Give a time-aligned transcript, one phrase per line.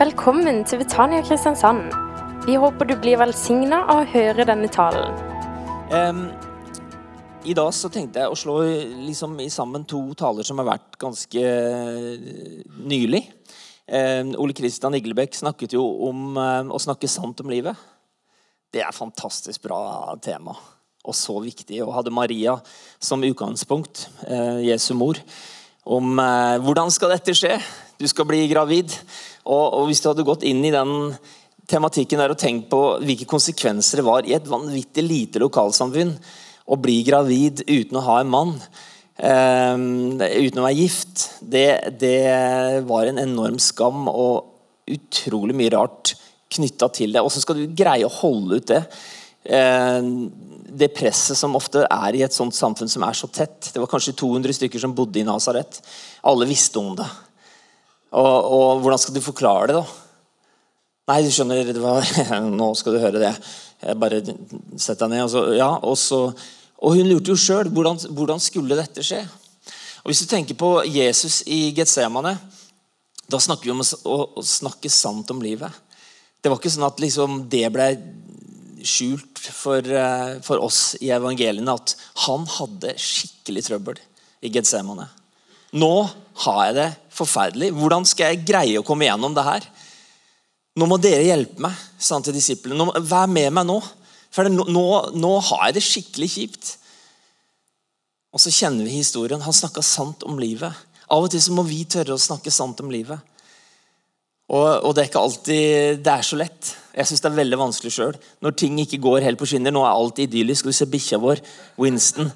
[0.00, 1.90] Velkommen til Betania Kristiansand.
[2.46, 5.12] Vi håper du blir velsigna av å høre denne talen.
[5.92, 6.22] Um,
[7.44, 8.54] I dag så tenkte jeg å slå
[9.02, 13.20] liksom sammen to taler som har vært ganske eh, nylig.
[13.92, 17.76] Um, Ole Kristian Iglebekk snakket jo om um, å snakke sant om livet.
[18.72, 20.56] Det er fantastisk bra tema,
[21.04, 21.82] og så viktig.
[21.84, 22.56] Og hadde Maria
[22.96, 25.20] som utgangspunkt, eh, Jesu mor,
[25.84, 27.58] om eh, hvordan skal dette skje?
[28.00, 28.94] Du skal bli gravid.
[29.44, 31.12] Og, og hvis du hadde gått inn i den
[31.70, 36.14] tematikken der og tenkt på hvilke konsekvenser det var i et vanvittig lite lokalsamfunn
[36.70, 38.54] å bli gravid uten å ha en mann,
[39.18, 41.68] eh, uten å være gift, det,
[42.00, 46.14] det var en enorm skam og utrolig mye rart
[46.50, 47.22] knytta til det.
[47.30, 48.84] Så skal du greie å holde ut det.
[49.44, 50.10] Eh,
[50.70, 53.72] det presset som ofte er i et sånt samfunn som er så tett.
[53.74, 55.82] Det var kanskje 200 stykker som bodde i Nasaret.
[56.26, 57.08] Alle visste om det.
[58.10, 59.98] Og, og hvordan skal du forklare det, da?
[61.10, 62.06] Nei, du skjønner, var,
[62.60, 63.34] nå skal du høre det.
[63.80, 64.22] Jeg bare
[64.78, 65.24] Sett deg ned.
[65.24, 66.22] Og, så, ja, og, så,
[66.78, 67.70] og hun lurte jo sjøl.
[67.74, 69.22] Hvordan, hvordan skulle dette skje?
[70.00, 72.36] Og Hvis du tenker på Jesus i Getsemane,
[73.30, 75.70] da snakker vi om å, å snakke sant om livet.
[76.40, 77.90] Det var ikke sånn at liksom, det ble
[78.86, 81.94] skjult for, eh, for oss i evangeliene at
[82.26, 84.00] han hadde skikkelig trøbbel
[84.40, 85.10] i Getsemane.
[85.76, 85.92] Nå
[86.46, 86.88] har jeg det
[87.20, 87.70] forferdelig.
[87.76, 89.68] Hvordan skal jeg greie å komme gjennom det her?
[90.80, 92.78] Nå må dere hjelpe meg, sa han til disiplene.
[92.78, 93.80] Nå, vær med meg nå.
[94.30, 94.84] For det, nå,
[95.18, 96.74] nå, har jeg det skikkelig kjipt.
[98.30, 99.42] Og så kjenner vi historien.
[99.42, 100.86] Han snakka sant om livet.
[101.10, 103.18] Av og til så må vi tørre å snakke sant om livet.
[104.50, 106.70] Og, og det er ikke alltid det er så lett.
[106.94, 108.16] Jeg syns det er veldig vanskelig sjøl.
[108.42, 109.74] Når ting ikke går helt på skinner.
[109.74, 110.70] Nå er alt idyllisk.
[110.70, 111.42] Du ser bikkja vår,
[111.82, 112.30] Winston.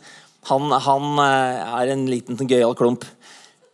[0.50, 3.06] Han, han, eh, er en liten gøyal klump.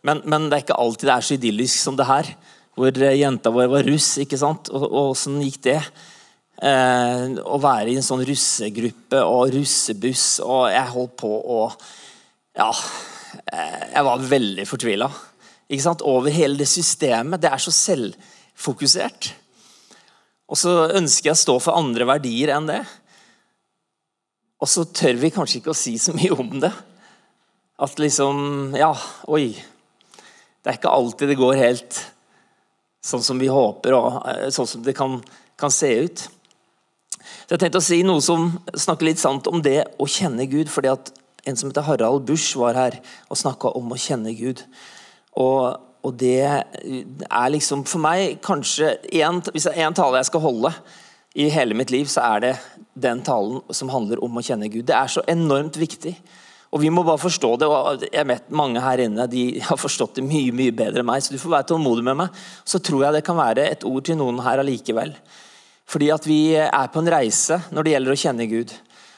[0.07, 2.31] Men, men, det er ikke alltid det er så idyllisk som det her.
[2.77, 4.15] Hvor eh, jenta vår var russ.
[4.23, 4.71] ikke sant?
[4.73, 5.79] Og åssen gikk det?
[6.61, 11.63] Eh, å være i en sånn russegruppe og russebuss, og jeg holdt på å
[12.57, 12.69] Ja,
[13.47, 15.09] eh, jeg var veldig fortvila.
[16.03, 17.39] Over hele det systemet.
[17.39, 19.31] Det er så selvfokusert.
[20.51, 22.81] Og så ønsker jeg å stå for andre verdier enn det.
[24.61, 26.73] Og så tør vi kanskje ikke å si så mye om det.
[27.81, 28.91] At liksom Ja,
[29.31, 29.55] oi.
[30.61, 32.01] Det er ikke alltid det går helt
[33.01, 35.17] sånn som vi håper, og eh, sånn som det kan,
[35.59, 36.27] kan se ut.
[37.17, 40.69] Så jeg tenkte å si noe som snakker litt sant om det å kjenne Gud.
[40.69, 41.13] fordi at
[41.43, 44.61] En som heter Harald Busch var her og snakka om å kjenne Gud.
[45.33, 50.29] Og, og, det er liksom for meg kanskje en, Hvis det er én tale jeg
[50.29, 50.71] skal holde
[51.33, 52.53] i hele mitt liv, så er det
[52.93, 54.85] den talen som handler om å kjenne Gud.
[54.85, 56.13] Det er så enormt viktig.
[56.71, 57.67] Og Vi må bare forstå det.
[57.67, 61.23] og jeg vet Mange her inne de har forstått det mye mye bedre enn meg,
[61.23, 62.29] så du får være tålmodig med meg.
[62.63, 65.13] Så tror jeg det kan være et ord til noen her allikevel.
[65.91, 68.71] Fordi at vi er på en reise når det gjelder å kjenne Gud.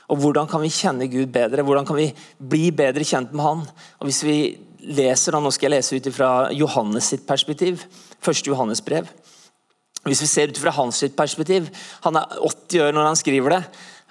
[0.09, 1.63] Og Hvordan kan vi kjenne Gud bedre?
[1.63, 3.65] Hvordan kan vi bli bedre kjent med Han?
[3.99, 4.37] Og Hvis vi
[4.83, 7.85] leser, og Nå skal jeg lese ut fra Johannes sitt perspektiv.
[8.21, 9.07] Første Johannes brev.
[10.03, 11.69] Hvis vi ser ut fra hans sitt perspektiv
[12.03, 13.63] Han er 80 år når han skriver det.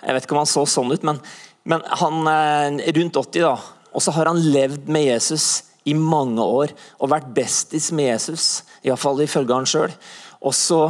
[0.03, 1.21] Jeg vet ikke om han så sånn ut, men
[1.69, 3.55] men han er eh, rundt 80, da.
[3.93, 8.63] Og så har han levd med Jesus i mange år og vært bestis med Jesus.
[8.87, 9.95] Iallfall ifølge han sjøl.
[10.43, 10.81] Og så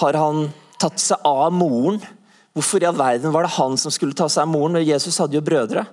[0.00, 0.46] har han
[0.80, 2.00] tatt seg av moren.
[2.52, 4.80] Hvorfor i all verden var det han som skulle ta seg av moren?
[4.84, 5.84] Jesus hadde jo brødre.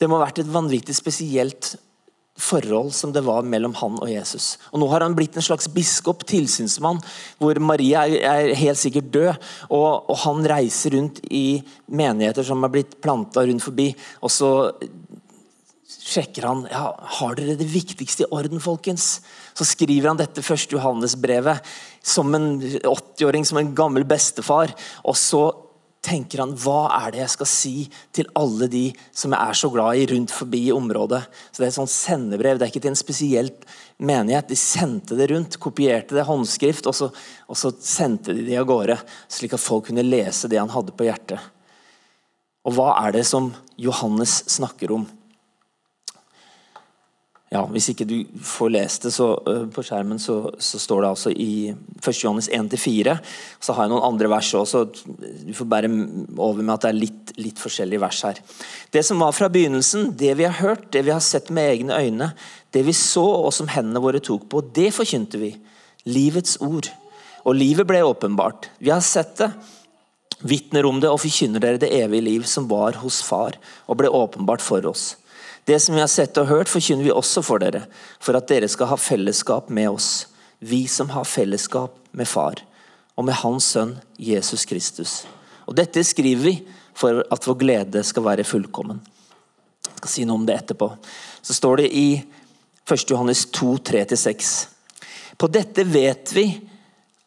[0.00, 1.74] Det må ha vært et vanvittig spesielt
[2.40, 4.54] forhold som det var mellom han og Jesus.
[4.72, 7.00] Og Nå har han blitt en slags biskop, tilsynsmann,
[7.40, 9.50] hvor Maria er, helt sikkert død.
[9.68, 13.90] Og, og, han reiser rundt i menigheter som er blitt planta rundt forbi.
[14.24, 14.50] Og så
[16.00, 16.90] sjekker han ja,
[17.20, 19.20] har dere det viktigste i orden, folkens.
[19.54, 21.66] Så skriver han dette første Johannes-brevet
[22.02, 24.72] som en 80-åring, som en gammel bestefar.
[25.04, 25.44] Og så
[26.00, 27.74] tenker han hva er det jeg skal si
[28.16, 31.20] til alle de som jeg er så glad i rundt forbi området.
[31.52, 32.58] Så Det er et sånt sendebrev.
[32.58, 33.52] Det er ikke til en spesiell
[33.98, 34.48] menighet.
[34.48, 37.10] De sendte det rundt, kopierte det håndskrift, og så,
[37.46, 38.96] og så sendte de det av gårde.
[39.28, 41.40] Slik at folk kunne lese det han hadde på hjertet.
[42.64, 45.08] Og hva er det som Johannes snakker om?
[47.50, 48.14] Ja, Hvis ikke du
[48.46, 52.10] får lest det så, uh, på skjermen, så, så, står det altså i 1.
[52.22, 53.16] Johannes 1-4.
[53.58, 54.84] Så har jeg noen andre vers også.
[55.48, 55.90] Du får bære
[56.36, 58.38] over med at det er litt, litt forskjellige vers her.
[58.94, 61.98] Det som var fra begynnelsen, det vi har hørt, det vi har sett med egne
[61.98, 62.30] øyne,
[62.70, 65.50] det vi så og som hendene våre tok på, det forkynte vi.
[66.06, 66.86] Livets ord.
[67.42, 68.70] Og livet ble åpenbart.
[68.78, 69.50] Vi har sett det
[70.46, 73.58] vitner om det og forkynner dere det evige liv som var hos Far
[73.90, 75.16] og ble åpenbart for oss.
[75.70, 77.84] Det som vi har sett og hørt, forkynner vi også for dere,
[78.18, 80.08] for at dere skal ha fellesskap med oss.
[80.58, 82.58] Vi som har fellesskap med Far
[83.14, 85.12] og med Hans Sønn Jesus Kristus.
[85.70, 86.56] Og Dette skriver vi
[86.98, 88.98] for at vår glede skal være fullkommen.
[89.86, 90.88] Jeg skal si noe om det etterpå.
[91.38, 93.06] Så står det i 1.
[93.12, 94.50] Johannes 2, 3-6.
[95.38, 96.48] På dette vet vi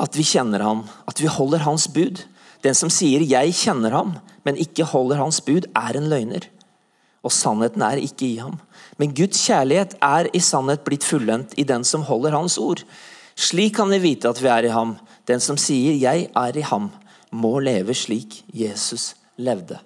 [0.03, 2.25] at vi kjenner ham, at vi holder hans bud.
[2.59, 6.51] Den som sier 'jeg kjenner ham', men ikke holder hans bud, er en løgner.
[7.23, 8.57] Og sannheten er ikke i ham.
[8.99, 12.83] Men Guds kjærlighet er i sannhet blitt fullendt i den som holder hans ord.
[13.35, 14.97] Slik kan vi vite at vi er i ham.
[15.27, 16.91] Den som sier 'jeg er i ham',
[17.31, 19.79] må leve slik Jesus levde.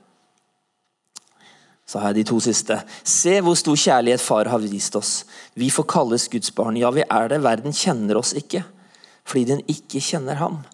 [1.88, 2.82] Så har jeg de to siste.
[3.04, 5.26] Se hvor stor kjærlighet Far har vist oss.
[5.56, 6.76] Vi får kalles Guds barn.
[6.76, 7.44] Ja, vi er det.
[7.44, 8.64] Verden kjenner oss ikke,
[9.24, 10.66] fordi den ikke kjenner ham.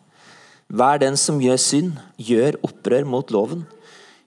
[0.73, 3.67] Hver den som gjør synd, gjør opprør mot loven.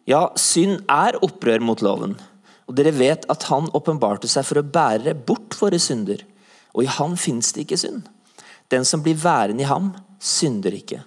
[0.06, 2.14] Ja, synd er opprør mot loven.
[2.67, 6.23] Og dere vet at han åpenbarte seg for å bære bort våre synder.
[6.75, 8.06] Og i ham fins det ikke synd.
[8.70, 9.93] Den som blir værende i ham,
[10.23, 11.00] synder ikke.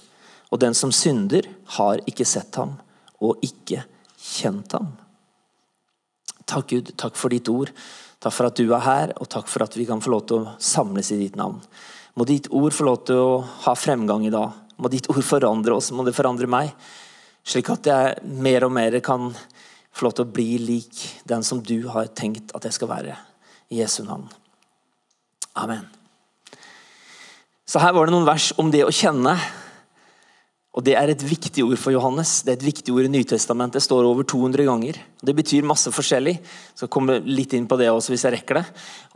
[0.52, 1.48] Og den som synder,
[1.78, 2.78] har ikke sett ham
[3.24, 3.84] og ikke
[4.20, 4.94] kjent ham.
[6.50, 6.94] Takk, Gud.
[6.98, 7.72] Takk for ditt ord.
[8.20, 10.42] Takk for at du er her, og takk for at vi kan få lov til
[10.42, 11.60] å samles i ditt navn.
[12.20, 13.36] Må ditt ord få lov til å
[13.68, 14.58] ha fremgang i dag.
[14.80, 16.74] Må ditt ord forandre oss, må det forandre meg.
[17.50, 19.32] Slik at jeg mer og mer kan
[19.90, 21.00] få lov til å bli lik
[21.30, 23.16] den som du har tenkt at jeg skal være.
[23.74, 24.28] I Jesu navn.
[25.58, 25.88] Amen.
[27.70, 29.34] Så her var det noen vers om det å kjenne.
[30.78, 32.44] Og Det er et viktig ord for Johannes.
[32.46, 33.80] Det er et viktig ord i Nytestamentet.
[33.80, 35.00] Det står over 200 ganger.
[35.22, 36.38] Det betyr masse forskjellig.
[36.78, 38.66] Så jeg kommer litt inn på det også hvis jeg rekker det.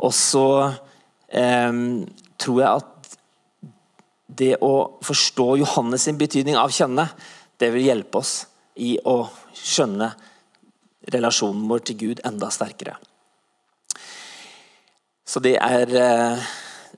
[0.02, 0.48] Og så
[1.30, 1.78] eh,
[2.42, 2.90] tror jeg at
[4.34, 4.74] det å
[5.06, 7.06] forstå Johannes sin betydning av kjenne,
[7.60, 8.34] det vil hjelpe oss
[8.80, 10.10] i å skjønne
[11.14, 12.96] relasjonen vår til Gud enda sterkere.
[15.26, 16.44] Så det er, eh,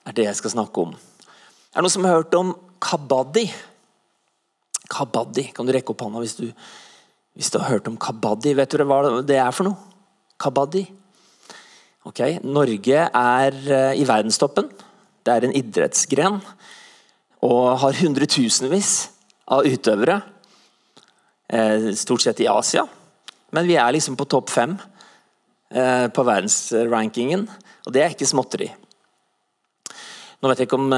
[0.05, 0.95] er det jeg skal snakke om.
[0.95, 3.51] Er det noen som har hørt om kabaddi?
[4.89, 5.53] Kabaddi.
[5.53, 6.53] Kan du rekke opp hånda hvis du,
[7.35, 8.53] hvis du har hørt om kabaddi?
[8.55, 9.77] Vet du hva det er for noe?
[10.39, 10.85] Kabaddi?
[12.05, 14.69] Ok, Norge er eh, i verdenstoppen.
[15.25, 16.41] Det er en idrettsgren
[17.45, 19.09] og har hundretusenvis
[19.47, 20.21] av utøvere.
[21.47, 22.87] Eh, stort sett i Asia.
[23.51, 24.73] Men vi er liksom på topp fem
[25.69, 27.45] eh, på verdensrankingen,
[27.85, 28.71] og det er ikke småtteri.
[30.41, 30.89] Nå vet jeg ikke om,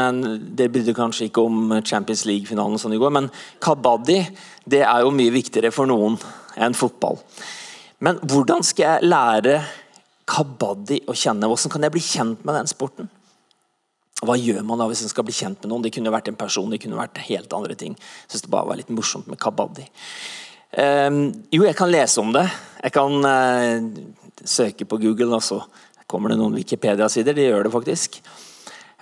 [0.57, 3.29] Det brydde kanskje ikke om Champions League-finalen sånn i går, men
[3.63, 4.17] kabaddi
[4.65, 6.17] det er jo mye viktigere for noen
[6.57, 7.19] enn fotball.
[8.03, 9.59] Men hvordan skal jeg lære
[10.27, 11.47] kabaddi å kjenne?
[11.47, 13.11] Hvordan kan jeg bli kjent med den sporten?
[14.25, 15.83] Hva gjør man da hvis en skal bli kjent med noen?
[15.85, 17.93] Det kunne vært en person, det kunne vært helt andre ting.
[17.93, 19.85] Jeg synes det bare var litt morsomt med kabaddi.
[20.73, 21.19] Um,
[21.53, 22.47] jo, jeg kan lese om det.
[22.81, 23.85] Jeg kan uh,
[24.41, 25.59] søke på Google, og så
[26.09, 27.37] kommer det noen Wikipedia-sider.
[27.37, 28.17] De gjør det faktisk.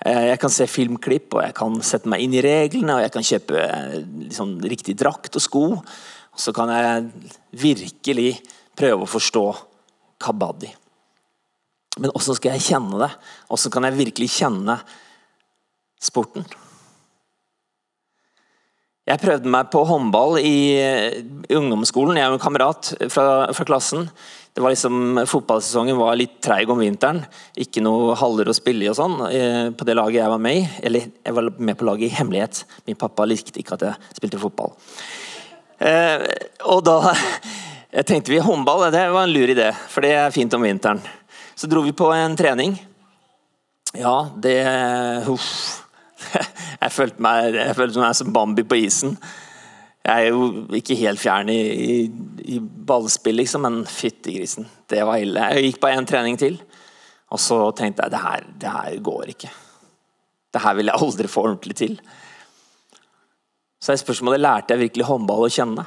[0.04, 3.14] Uh, jeg kan se filmklipp, og jeg kan sette meg inn i reglene, og jeg
[3.16, 3.64] kan kjøpe
[4.26, 5.64] liksom, riktig drakt og sko.
[6.36, 7.08] Så kan jeg
[7.56, 8.34] virkelig
[8.76, 9.46] prøve å forstå
[10.20, 10.68] kabaddi.
[11.96, 13.10] Men åssen skal jeg kjenne det?
[13.56, 14.76] Åssen kan jeg virkelig kjenne
[16.02, 16.46] sporten.
[19.06, 22.16] Jeg prøvde meg på håndball i, i ungdomsskolen.
[22.18, 24.08] Jeg og en kamerat fra, fra klassen.
[24.56, 27.20] Det var liksom, Fotballsesongen var litt treig om vinteren.
[27.54, 29.14] Ikke noe haller å spille i og sånn.
[29.28, 30.66] Eh, på det laget jeg var med i.
[30.88, 32.64] Eller jeg var med på laget i hemmelighet.
[32.90, 34.74] Min pappa likte ikke at jeg spilte fotball.
[35.78, 36.26] Eh,
[36.66, 37.14] og da
[38.10, 41.04] tenkte vi håndball det var en lur idé, for det er fint om vinteren.
[41.54, 42.74] Så dro vi på en trening.
[43.94, 44.58] Ja, det
[45.30, 45.85] Huff
[46.82, 49.16] jeg følte meg, jeg følte meg som Bambi på isen.
[50.06, 51.96] Jeg er jo ikke helt fjern i, i,
[52.54, 54.68] i ballspill, liksom, men fytti grisen.
[54.86, 55.48] Det var ille.
[55.50, 56.60] Jeg gikk på én trening til,
[57.34, 59.50] og så tenkte jeg det her, det her går ikke.
[60.54, 61.98] Det her vil jeg aldri få ordentlig til.
[63.82, 65.84] Så er spørsmålet lærte jeg virkelig håndball å kjenne.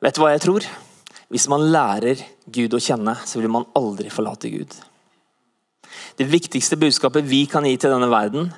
[0.00, 0.66] Vet du hva jeg tror?
[1.30, 4.74] Hvis man lærer Gud å kjenne, så vil man aldri forlate Gud.
[6.18, 8.50] Det viktigste budskapet vi kan gi til denne verden,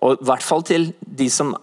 [0.00, 1.54] og i hvert fall til de som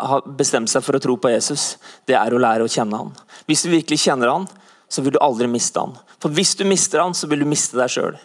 [0.00, 1.74] har bestemt seg for å tro på Jesus,
[2.08, 3.12] det er å lære å kjenne han.
[3.50, 4.46] Hvis du virkelig kjenner han,
[4.90, 5.96] så vil du aldri miste han.
[6.22, 8.18] For hvis du mister han, så vil du miste deg sjøl.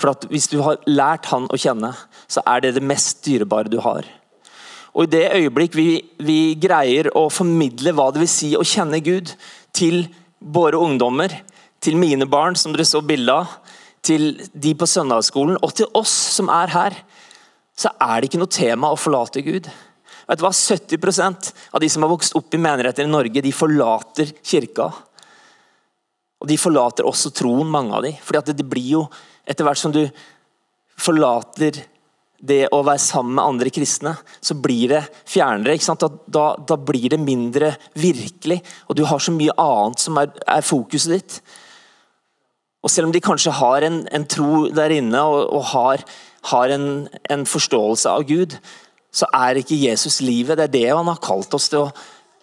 [0.00, 1.92] For hvis du har lært han å kjenne,
[2.30, 4.06] så er det det mest dyrebare du har.
[4.92, 5.88] Og I det øyeblikk vi,
[6.20, 9.32] vi greier å formidle hva det vil si å kjenne Gud
[9.72, 10.04] til
[10.38, 11.32] våre ungdommer,
[11.82, 13.54] til mine barn, som dere så bilde av,
[14.02, 16.98] til de på søndagsskolen og til oss som er her,
[17.78, 19.68] så er det ikke noe tema å forlate Gud.
[20.28, 20.52] Vet du hva?
[20.52, 24.90] 70% av de som har vokst opp i menigheter i Norge, de forlater kirka.
[26.42, 28.12] Og De forlater også troen, mange av de.
[28.22, 29.06] Fordi det blir jo,
[29.42, 30.04] Etter hvert som du
[31.02, 31.80] forlater
[32.42, 35.74] det å være sammen med andre kristne, så blir det fjernere.
[35.78, 40.30] Da, da, da, blir det mindre virkelig, og du har så mye annet som er,
[40.46, 41.40] er fokuset ditt.
[42.82, 46.02] Og Selv om de kanskje har en, en tro der inne og, og har,
[46.50, 46.86] har en,
[47.30, 48.56] en, forståelse av Gud,
[49.12, 50.58] så er ikke Jesus livet.
[50.58, 51.92] Det er det han har kalt oss til å,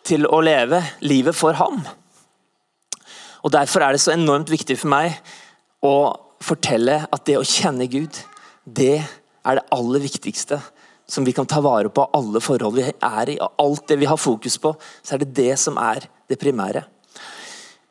[0.07, 0.79] til å leve.
[1.03, 1.81] Livet for ham.
[3.43, 5.19] Og Derfor er det så enormt viktig for meg
[5.83, 5.95] å
[6.43, 8.15] fortelle at det å kjenne Gud,
[8.63, 10.59] det er det aller viktigste
[11.09, 13.37] som vi kan ta vare på alle forhold vi er i.
[13.39, 16.85] Alt det vi har fokus på, så er det det som er det primære.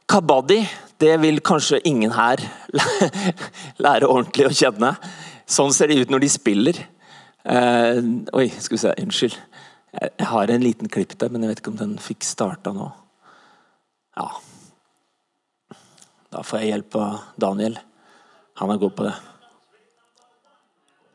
[0.08, 0.62] Kabaddi
[0.98, 2.40] det vil kanskje ingen her
[3.84, 4.94] lære ordentlig å kjenne.
[5.48, 6.80] Sånn ser det ut når de spiller.
[7.46, 9.36] Uh, oi, skal vi se, unnskyld.
[9.98, 12.90] Jeg har en liten klipp der, men jeg vet ikke om den fikk starta nå.
[14.18, 14.28] Ja.
[16.34, 17.78] Da får jeg hjelp av Daniel.
[18.60, 19.14] Han er god på det.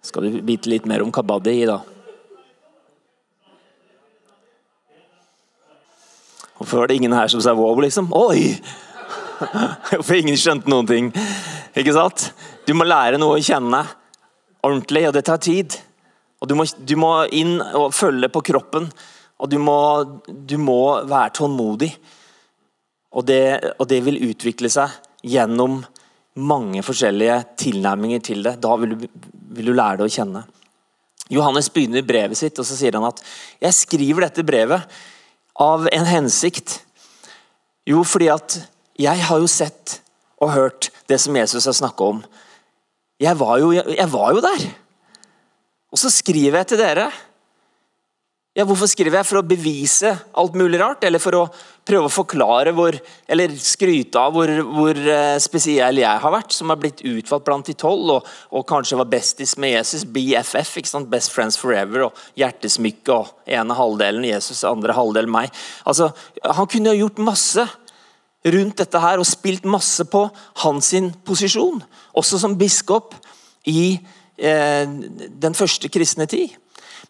[0.04, 1.82] Skal du vite litt mer om kabaddi i, da?
[6.64, 8.08] Hvorfor var det ingen her som sa wow, liksom?
[8.16, 8.56] Oi!
[10.06, 11.10] For ingen skjønte noen ting.
[11.76, 12.30] Ikke sant?
[12.64, 13.82] Du må lære noe å kjenne
[14.64, 15.76] ordentlig, og det tar tid.
[16.40, 18.88] Og du må, du må inn og følge på kroppen,
[19.44, 19.76] og du må,
[20.24, 21.92] du må være tålmodig.
[23.12, 23.44] Og det,
[23.76, 24.96] og det, vil utvikle seg
[25.36, 25.82] gjennom
[26.40, 28.56] mange forskjellige tilnærminger til det.
[28.64, 29.10] Da vil du,
[29.52, 30.48] vil du lære det å kjenne.
[31.28, 33.20] Johannes begynner brevet sitt, og så sier han at
[33.60, 35.04] jeg skriver dette brevet
[35.60, 36.80] av en hensikt.
[37.90, 38.58] Jo, fordi at
[39.00, 40.00] jeg har jo sett
[40.42, 42.24] og hørt det som Jesus har snakka om.
[43.22, 44.66] Jeg var, jo, jeg var, jo, der.
[45.94, 47.08] Og så skriver jeg til dere.
[48.58, 49.30] Ja, Hvorfor skriver jeg?
[49.30, 51.06] For å bevise alt mulig rart?
[51.06, 51.48] Eller for å
[51.88, 52.96] prøve å forklare hvor,
[53.28, 57.68] eller skryte av hvor, hvor eh, spesiell jeg har vært, som har blitt utvalgt blant
[57.68, 61.12] de tolv, og, og, kanskje var bestis med Jesus, BFF, ikke sant?
[61.12, 65.52] Best Friends Forever, og hjertesmykke, og ene halvdelen Jesus, andre halvdelen meg.
[65.90, 66.14] Altså,
[66.44, 67.68] Han kunne jo gjort masse
[68.54, 70.26] rundt dette her og spilt masse på
[70.64, 70.92] hans
[71.28, 71.84] posisjon,
[72.16, 73.16] også som biskop
[73.72, 73.96] i
[74.38, 76.56] eh, den første kristne tid.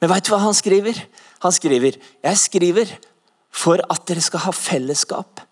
[0.02, 0.98] Men veit du hva han skriver?
[1.44, 2.94] Han skriver jeg skriver
[3.54, 5.44] for at dere skal ha fellesskap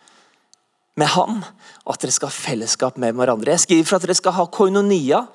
[1.00, 1.42] med ham,
[1.86, 3.54] og at dere skal ha fellesskap med hverandre.
[3.54, 5.26] Jeg skriver for at dere skal ha koinonia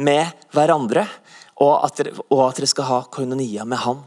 [0.00, 1.06] med hverandre,
[1.60, 4.02] og at dere, og at dere skal ha koinonia med han.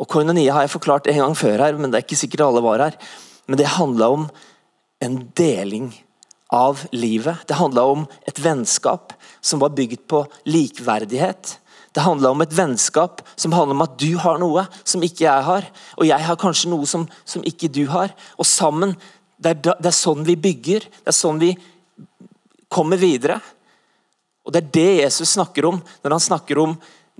[0.00, 2.62] Og Koinonia har jeg forklart en gang før her, men det er ikke sikkert alle
[2.64, 2.96] var her.
[3.46, 4.24] Men det handla om
[5.04, 5.92] en deling
[6.52, 7.44] av livet.
[7.46, 9.14] Det handla om et vennskap
[9.44, 11.56] som var bygd på likverdighet.
[11.92, 15.46] Det handla om et vennskap som handler om at du har noe som ikke jeg
[15.48, 15.66] har.
[16.00, 18.14] Og jeg har kanskje noe som, som ikke du har.
[18.40, 18.96] Og sammen
[19.42, 20.86] det er, det er, sånn vi bygger.
[21.02, 21.52] Det er sånn vi
[22.72, 23.40] kommer videre.
[24.46, 26.76] Og Det er det Jesus snakker om når han snakker om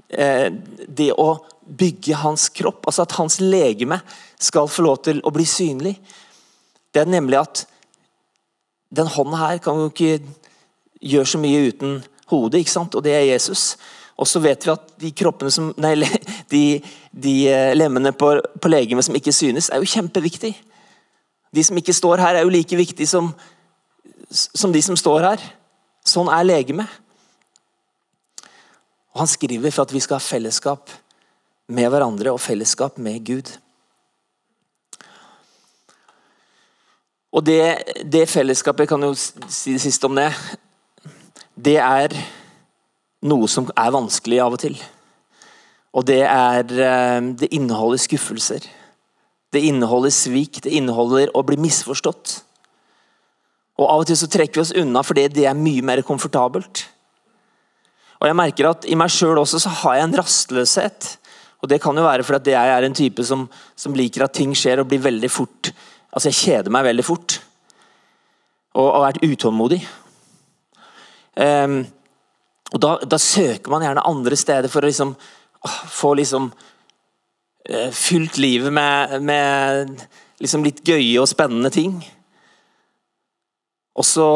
[0.08, 0.48] eh,
[0.88, 2.86] det å bygge hans kropp.
[2.86, 4.00] Altså at hans legeme
[4.40, 5.96] skal få lov til å bli synlig.
[6.92, 7.66] Det er nemlig at
[8.92, 10.20] den hånda her kan jo ikke
[11.02, 12.00] gjøre så mye uten
[12.32, 12.94] hodet, ikke sant?
[12.94, 13.76] og det er Jesus.
[14.20, 15.10] Og så vet vi at de
[15.50, 15.94] som, nei,
[16.52, 20.52] de, de eh, lemmene på, på legemet som ikke synes, er jo kjempeviktig.
[21.52, 23.32] De som ikke står her, er jo like viktige som,
[24.30, 25.42] som de som står her.
[26.04, 26.88] Sånn er legemet.
[29.12, 30.90] Og Han skriver for at vi skal ha fellesskap
[31.72, 33.50] med hverandre og fellesskap med Gud.
[37.32, 37.60] Og det,
[38.12, 40.28] det fellesskapet, kan jo si det siste om det,
[41.56, 42.12] det er
[43.22, 44.78] noe som er vanskelig av og til.
[45.92, 48.66] Og det er eh, Det inneholder skuffelser.
[49.52, 52.38] Det inneholder svik, det inneholder å bli misforstått.
[53.78, 56.86] Og Av og til så trekker vi oss unna fordi det er mye mer komfortabelt.
[58.20, 61.16] Og jeg merker at I meg sjøl også så har jeg en rastløshet.
[61.62, 64.54] Og Det kan jo være fordi jeg er en type som, som liker at ting
[64.56, 65.72] skjer og blir veldig fort
[66.12, 67.38] Altså, jeg kjeder meg veldig fort.
[68.76, 69.78] Og har vært utålmodig.
[71.40, 71.78] Um,
[72.72, 75.14] og da, da, søker man gjerne andre steder for å liksom
[75.92, 79.92] få liksom uh, fylt livet med, med
[80.42, 81.98] liksom litt gøye og spennende ting.
[83.92, 84.26] Og så,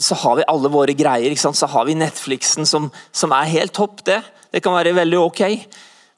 [0.00, 1.36] så, har vi alle våre greier.
[1.36, 4.04] Så har vi Netflixen, som, som er helt topp.
[4.04, 5.40] Det Det kan være veldig ok.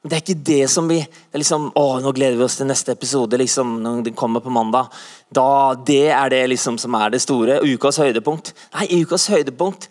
[0.03, 2.67] Men det er ikke det som vi det liksom, å, nå gleder vi oss til
[2.67, 4.89] neste episode liksom, når den kommer på mandag.
[5.31, 7.61] Da, Det er det liksom som er det store.
[7.63, 8.55] Ukas høydepunkt.
[8.75, 9.89] Nei, ukas høydepunkt,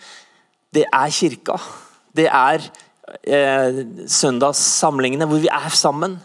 [0.75, 1.57] det er kirka.
[2.15, 2.63] Det er
[3.27, 6.17] eh, søndagssamlingene hvor vi er sammen.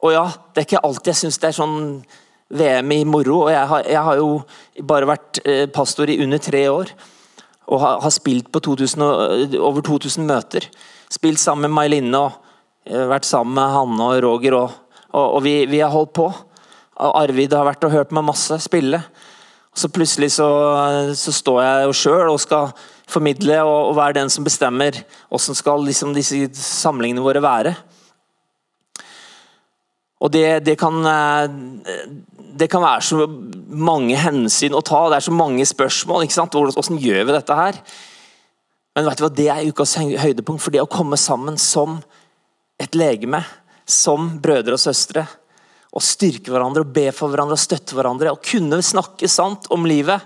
[0.00, 1.80] Og ja, det er ikke alltid jeg syns det er sånn
[2.50, 3.44] VM i moro.
[3.44, 4.28] og jeg har, jeg har jo
[4.86, 6.92] bare vært eh, pastor i under tre år.
[7.70, 9.02] og har, har spilt på 2000,
[9.58, 10.66] over 2000 møter.
[11.10, 12.32] Spilt sammen med May-Linne og
[12.86, 14.54] eh, vært sammen med Hanne og Roger.
[14.54, 14.70] Og,
[15.12, 16.30] og, og vi, vi, har holdt på.
[17.00, 19.02] Arvid har vært og hørt meg masse spille.
[19.70, 20.48] Og så plutselig så,
[21.14, 22.72] så står jeg jo sjøl og skal
[23.10, 27.74] formidle og, og, være den som bestemmer hvordan skal liksom disse samlingene våre være.
[30.20, 31.46] Og det, det, kan, eh,
[32.60, 33.24] det, kan, være så
[33.72, 36.26] mange hensyn å ta, det er så mange spørsmål.
[36.26, 36.56] ikke sant?
[36.56, 37.80] Hvordan gjør vi dette her?
[38.96, 40.60] Men vet du hva, det er ukas høydepunkt.
[40.60, 42.02] For det å komme sammen som
[42.80, 43.40] et legeme,
[43.88, 45.24] som brødre og søstre,
[45.90, 49.88] og styrke hverandre, og be for hverandre og støtte hverandre, og kunne snakke sant om
[49.88, 50.20] livet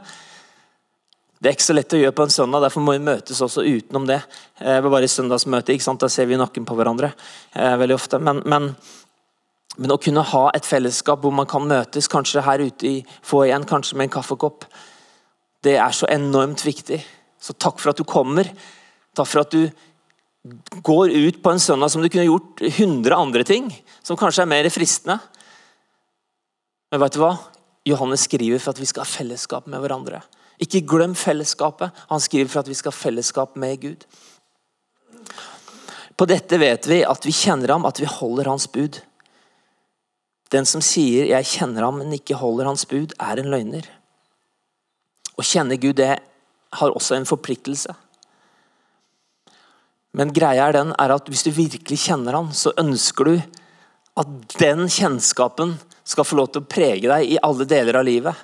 [1.44, 3.66] det er ikke så lett å gjøre på en søndag, derfor må vi møtes også
[3.68, 4.16] utenom det.
[4.64, 6.00] Eh, bare i søndagsmøte, ikke sant?
[6.00, 8.16] Da ser vi nakken på hverandre eh, veldig ofte.
[8.16, 8.70] Men, men,
[9.76, 12.94] men, å kunne ha et fellesskap hvor man kan møtes, kanskje her ute i
[13.28, 14.64] få igjen, kanskje med en kaffekopp,
[15.68, 17.02] det er så enormt viktig.
[17.36, 18.48] Så takk for at du kommer.
[19.12, 19.68] Takk for at du
[20.80, 23.68] går ut på en søndag som du kunne gjort 100 andre ting,
[24.00, 25.18] som kanskje er mer fristende.
[26.88, 27.34] Men vet du hva?
[27.84, 30.22] Johannes skriver for at vi skal ha fellesskap med hverandre.
[30.62, 31.90] Ikke glem fellesskapet.
[32.10, 34.06] Han skriver for at vi skal ha fellesskap med Gud.
[36.14, 39.00] På dette vet vi at vi kjenner ham, at vi holder hans bud.
[40.54, 43.88] Den som sier 'jeg kjenner ham, men ikke holder hans bud', er en løgner.
[45.38, 46.20] Å kjenne Gud det
[46.72, 47.94] har også en forpliktelse.
[50.14, 53.42] Men greia er den er at hvis du virkelig kjenner ham, så ønsker du
[54.16, 54.26] at
[54.60, 55.74] den kjennskapen
[56.06, 58.34] skal få lov til å prege deg i alle deler av livet.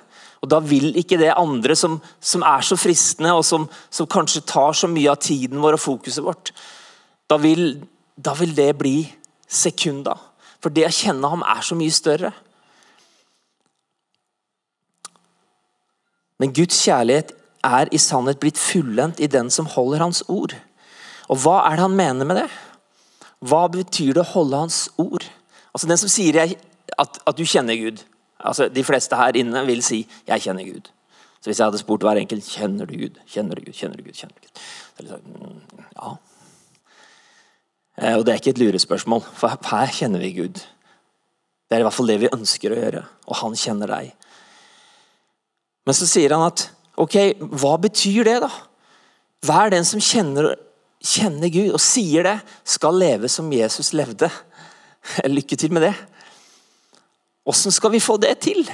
[0.41, 4.41] Og Da vil ikke det andre som, som er så fristende, og som, som, kanskje
[4.41, 6.53] tar så mye av tiden vår og fokuset vårt,
[7.29, 7.75] da vil,
[8.17, 8.95] da vil det bli
[9.47, 10.17] sekunda.
[10.61, 12.33] For det å kjenne ham er så mye større.
[16.41, 20.55] Men Guds kjærlighet er i sannhet blitt fullendt i den som holder hans ord.
[21.29, 22.47] Og hva er det han mener med det?
[23.45, 25.25] Hva betyr det å holde hans ord?
[25.71, 28.01] Altså Den som sier at, at du kjenner Gud,
[28.43, 30.89] Altså, de fleste her inne vil si 'jeg kjenner Gud'.
[31.41, 34.03] Så Hvis jeg hadde spurt hver enkelt 'kjenner du Gud', kjenner du Gud, kjenner du
[34.03, 34.59] Gud, kjenner du Gud?
[34.99, 35.61] Liksom,
[36.01, 36.15] ja.
[37.97, 40.53] Eh, og det er ikke et lurespørsmål, for her kjenner vi Gud.
[41.69, 44.13] Det er i hvert fall det vi ønsker å gjøre, og han kjenner deg.
[45.85, 48.49] Men så sier han at ok, hva betyr det, da?
[49.45, 50.55] Hver den som kjenner,
[51.01, 52.35] kjenner Gud og sier det,
[52.67, 54.29] skal leve som Jesus levde.
[55.25, 55.95] Lykke til med det.
[57.45, 58.65] Åssen skal vi få det til?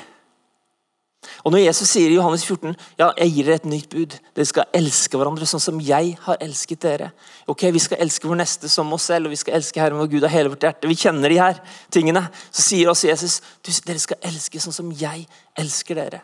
[1.46, 4.48] Og Når Jesus sier i Johannes 14 ja, jeg gir dere et nytt bud, dere
[4.48, 7.12] skal elske hverandre sånn som jeg har elsket dere.
[7.48, 10.12] Ok, Vi skal elske vår neste som oss selv, og vi skal elske Herren vår
[10.12, 10.90] Gud av hele vårt hjerte.
[10.90, 11.62] Vi kjenner de her
[11.94, 12.28] tingene.
[12.52, 13.42] Så sier også Jesus
[13.86, 15.28] dere skal elske sånn som jeg
[15.58, 16.22] elsker dere.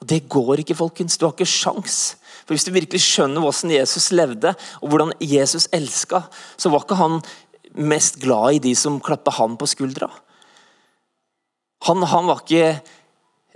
[0.00, 1.18] Og Det går ikke, folkens.
[1.18, 2.16] Du har ikke sjans.
[2.46, 6.24] For Hvis du virkelig skjønner hvordan Jesus levde, og hvordan Jesus elska,
[6.56, 7.20] så var ikke han
[7.74, 10.10] mest glad i de som klappa han på skuldra.
[11.88, 12.66] Han, han, ikke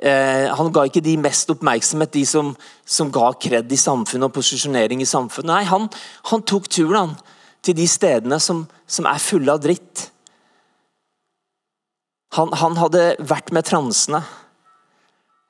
[0.01, 2.55] eh, han ga ikke de mest oppmerksomhet, de som,
[2.87, 5.51] som ga kred i samfunnet og posisjonering i samfunnet.
[5.53, 5.91] Nei, han,
[6.31, 7.15] han tok turen
[7.65, 10.09] til de stedene som, som, er fulle av dritt.
[12.35, 14.25] Han, hadde vært med transene.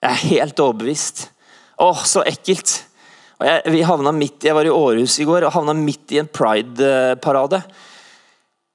[0.05, 1.29] Jeg er helt overbevist.
[1.81, 2.83] Åh, så ekkelt.
[3.45, 7.63] Jeg, midt, jeg var i Århus i går og havna midt i en pride-parade.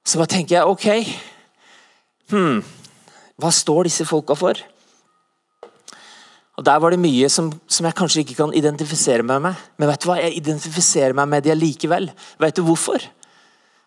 [0.04, 0.86] Så bare tenker jeg ok
[2.32, 2.60] hmm,
[3.40, 4.58] hva står disse folka for?
[6.60, 9.60] Og Der var det mye som, som, jeg kanskje ikke kan identifisere meg med.
[9.80, 10.18] Men vet du hva?
[10.20, 12.10] jeg identifiserer meg med de likevel.
[12.42, 13.06] Vet du hvorfor?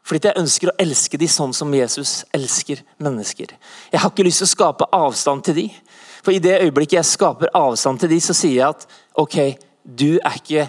[0.03, 3.53] Fordi jeg ønsker å elske de sånn som Jesus elsker mennesker.
[3.93, 5.67] Jeg har ikke lyst til å skape avstand til de.
[6.25, 8.87] For i det øyeblikket jeg skaper avstand til de, så sier jeg at
[9.21, 9.37] ok,
[9.83, 10.67] du er ikke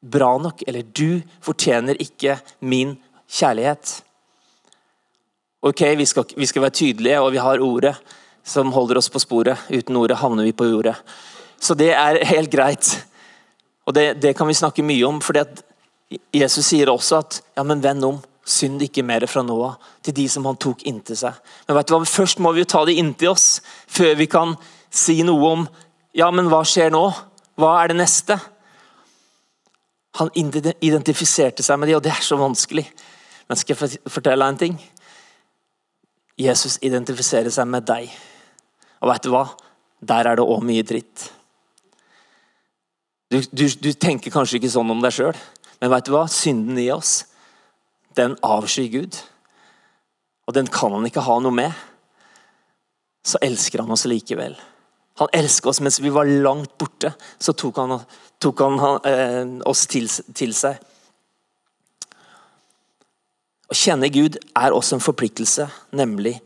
[0.00, 2.94] bra nok, eller du fortjener ikke min
[3.30, 4.00] kjærlighet.
[5.60, 7.92] Ok, vi skal, vi skal, være tydelige, og vi har ordet
[8.44, 9.58] som holder oss på sporet.
[9.68, 10.94] Uten ordet havner vi på jordet.
[11.60, 12.88] Så det er helt greit.
[13.84, 15.36] Og det, det kan vi snakke mye om, for
[16.32, 18.22] Jesus sier også at ja, men venn om.
[18.48, 21.36] Synd ikke mer fra nå av, til de som han tok inntil seg.
[21.68, 24.56] Men vet du hva, Først må vi jo ta det inntil oss, før vi kan
[24.90, 25.66] si noe om
[26.16, 27.04] ja, men hva skjer nå?
[27.60, 28.38] Hva er det neste?
[30.18, 32.86] Han identifiserte seg med de, og det er så vanskelig.
[33.46, 34.80] Men skal jeg fortelle deg en ting?
[36.40, 38.08] Jesus identifiserer seg med deg.
[39.00, 39.44] Og vet du hva?
[40.00, 41.26] Der er det òg mye dritt.
[43.30, 45.36] Du, du, du, tenker kanskje ikke sånn om deg sjøl,
[45.78, 46.24] men vet du hva?
[46.32, 47.20] Synden i oss,
[48.18, 49.20] den avskyr Gud.
[50.48, 51.86] Og den kan han ikke ha noe med.
[53.22, 54.56] Så elsker han oss likevel.
[55.20, 57.12] Han elsker oss mens vi var langt borte.
[57.38, 57.98] Så tok han,
[58.42, 60.80] tok han eh, oss til, til seg.
[63.70, 66.40] Å kjenne Gud er også en forpliktelse, nemlig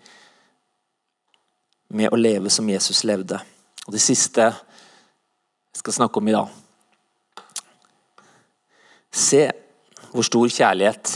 [1.95, 3.39] med å leve som Jesus levde.
[3.87, 6.51] Og Det siste jeg skal snakke om i dag.
[9.15, 9.47] Se
[10.11, 11.15] hvor stor kjærlighet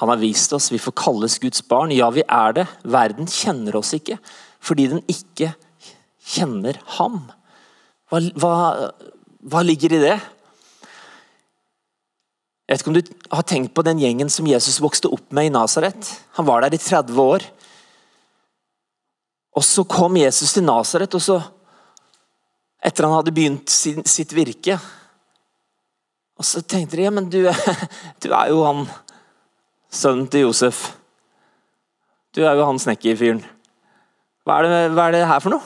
[0.00, 0.72] han har vist oss.
[0.72, 1.92] Vi får kalles Guds barn.
[1.94, 2.66] Ja, vi er det.
[2.82, 4.18] Verden kjenner oss ikke
[4.64, 5.52] fordi den ikke
[6.24, 7.26] kjenner ham.
[8.08, 8.54] Hva, hva,
[9.44, 10.14] hva ligger i det?
[12.74, 15.52] Vet ikke om du har tenkt på den gjengen som Jesus vokste opp med i
[15.54, 16.08] Nasaret.
[16.34, 17.44] Han var der i 30 år.
[19.54, 21.38] Og så kom Jesus til Nasaret, og så
[22.84, 24.74] Etter han hadde begynt sin, sitt virke.
[26.36, 27.38] Og så tenkte de ja, men du,
[28.22, 28.82] du er jo han
[29.88, 30.82] sønnen til Josef.
[32.34, 33.40] Du er jo han snekkerfyren.
[34.44, 34.58] Hva,
[34.92, 35.64] hva er det her for noe?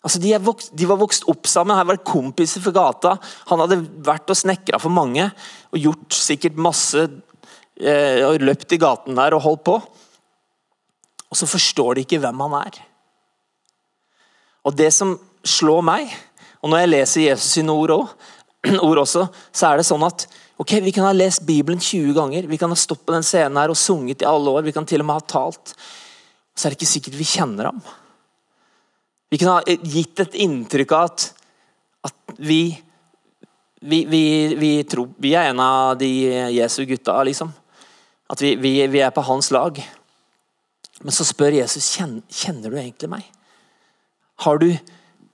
[0.00, 3.18] Altså, de, vokst, de, var vokst opp sammen, her var det kompiser for gata.
[3.50, 5.26] Han hadde vært og snekra for mange
[5.70, 9.76] og gjort sikkert masse eh, og Løpt i gaten der og holdt på.
[11.30, 12.80] Og så forstår de ikke hvem han er.
[14.64, 15.14] Og det som
[15.46, 16.10] slår meg,
[16.60, 20.26] og når jeg leser Jesus sine ord, også, ord også, så er det sånn at
[20.60, 23.60] ok, vi kan ha lest Bibelen 20 ganger, vi kan ha stått på den scenen
[23.60, 25.72] her og sunget i alle år, vi kan til og med ha talt.
[26.56, 27.80] Så er det ikke sikkert vi kjenner ham.
[29.30, 31.26] Vi kan ha gitt et inntrykk av at,
[32.08, 32.74] at vi,
[33.80, 34.22] vi, vi,
[34.58, 36.08] vi, tror vi er en av de
[36.56, 37.52] Jesu gutta, liksom.
[38.30, 39.78] At vi, vi, er på hans lag.
[41.00, 43.28] Men så spør Jesus kjenner, du egentlig meg.
[44.42, 44.72] Har du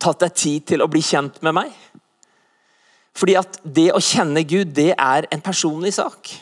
[0.02, 1.72] tatt deg tid til å bli kjent med meg?
[3.16, 6.34] Fordi at det å kjenne Gud, det er en personlig sak.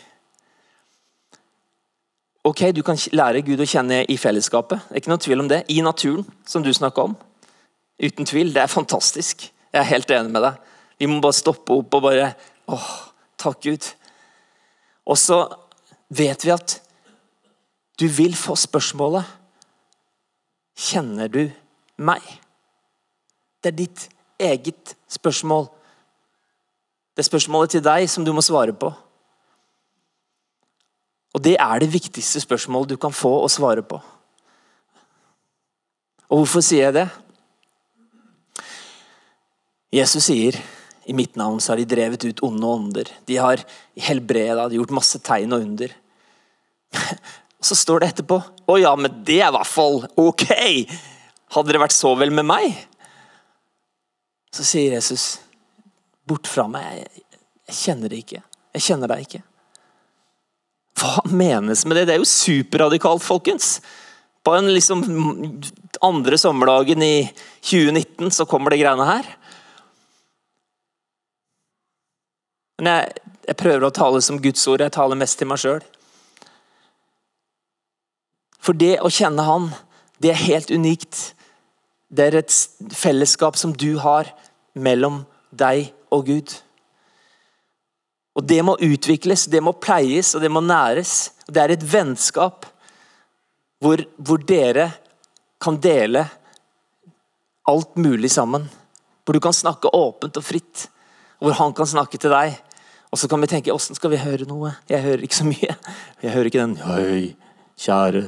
[2.45, 5.49] Ok, Du kan lære Gud å kjenne i fellesskapet, det er ikke noe tvil om
[5.49, 5.63] det.
[5.71, 7.15] I naturen, som du snakka om.
[8.03, 8.55] Uten tvil.
[8.55, 9.53] Det er fantastisk.
[9.73, 10.59] Jeg er helt enig med deg.
[10.99, 12.33] Vi må bare stoppe opp og bare
[12.71, 12.91] åh,
[13.41, 13.87] takk Gud.
[15.07, 15.45] Og så
[16.15, 16.79] vet vi at
[18.01, 19.41] du vil få spørsmålet
[20.75, 21.45] Kjenner du
[22.03, 22.23] meg?
[23.63, 24.09] Det er ditt
[24.43, 25.69] eget spørsmål.
[27.15, 28.91] Det er spørsmålet til deg som du må svare på.
[31.35, 34.01] Og det er det viktigste spørsmålet du kan få å svare på.
[36.31, 37.07] Og hvorfor sier jeg det?
[39.95, 40.59] Jesus sier
[41.05, 43.11] i mitt navn så har de drevet ut onde ånder.
[43.29, 43.63] De har
[43.97, 45.95] helbreda, de har gjort masse tegn og under.
[47.65, 48.37] Så står det etterpå
[48.69, 50.45] Å ja, men det er i hvert fall ok!
[51.55, 52.75] Hadde det vært så vel med meg?
[54.55, 55.39] Så sier Jesus,
[56.29, 57.25] bort fra meg, jeg,
[57.75, 58.41] kjenner det ikke.
[58.75, 59.41] Jeg kjenner deg ikke.
[61.01, 62.05] Hva menes med det?
[62.09, 63.79] Det er jo superradikalt, folkens.
[64.45, 65.03] På en liksom
[66.05, 67.17] andre sommerdagen i
[67.65, 69.31] 2019 så kommer det greiene her.
[72.79, 74.83] Men jeg, jeg prøver å tale som Guds ord.
[74.83, 75.85] Jeg taler mest til meg sjøl.
[78.65, 79.71] For det å kjenne Han,
[80.23, 81.35] det er helt unikt.
[82.09, 82.55] Det er et
[82.95, 84.31] fellesskap som du har
[84.75, 86.55] mellom deg og Gud.
[88.35, 91.31] Og Det må utvikles, det må pleies og det må næres.
[91.47, 92.67] Det er et vennskap
[93.83, 94.89] hvor, hvor dere
[95.63, 96.25] kan dele
[97.71, 98.67] alt mulig sammen.
[99.25, 100.89] Hvor du kan snakke åpent og fritt.
[101.39, 102.57] Hvor han kan snakke til deg.
[103.15, 104.73] Og så kan vi tenke åssen skal vi høre noe?
[104.91, 105.75] Jeg hører ikke så mye.
[106.25, 107.19] Jeg hører ikke den Hei,
[107.79, 108.25] kjære,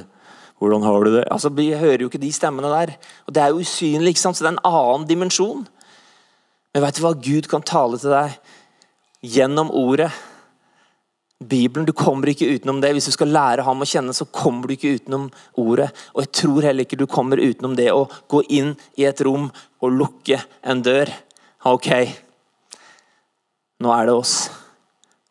[0.61, 1.23] hvordan har du det?
[1.27, 2.93] Altså, Vi hører jo ikke de stemmene der.
[3.27, 4.37] Og Det er jo usynlig, ikke sant?
[4.37, 5.65] så det er en annen dimensjon.
[6.71, 7.11] Men vet du hva?
[7.19, 8.37] Gud kan tale til deg
[9.35, 10.07] gjennom ordet.
[11.43, 12.93] Bibelen, Du kommer ikke utenom det.
[12.95, 15.25] Hvis du skal lære ham å kjenne, så kommer du ikke utenom
[15.59, 15.89] ordet.
[16.15, 19.49] Og jeg tror heller ikke du kommer utenom det å gå inn i et rom
[19.83, 21.11] og lukke en dør.
[21.67, 21.91] Ok,
[23.83, 24.37] nå er det oss.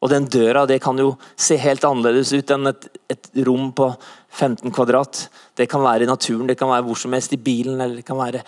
[0.06, 3.88] Og den døra det kan jo se helt annerledes ut enn et, et, rom på
[4.30, 5.24] 15 kvadrat.
[5.58, 8.06] Det kan være i naturen, det kan være hvor som helst i bilen, eller det
[8.06, 8.44] kan være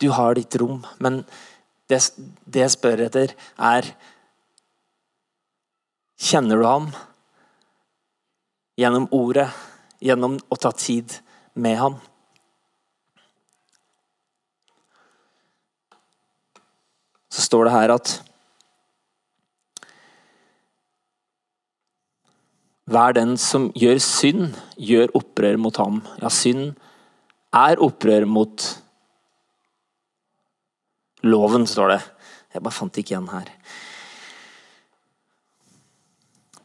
[0.00, 0.80] Du har ditt rom.
[1.04, 1.20] Men
[1.92, 2.00] det,
[2.48, 3.92] det jeg spør etter, er
[6.22, 6.88] Kjenner du ham?
[8.80, 9.50] Gjennom ordet,
[10.00, 11.18] gjennom å ta tid
[11.52, 12.00] med ham.
[17.28, 18.16] Så står det her at
[22.92, 26.02] Hver den som gjør synd, gjør opprør mot ham.
[26.20, 26.74] Ja, synd
[27.52, 28.66] er opprør mot
[31.24, 32.00] loven, står det.
[32.52, 33.48] Jeg bare fant det ikke igjen her.